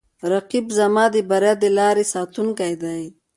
[0.31, 3.03] رقیب زما د بریا د لارې ساتونکی دی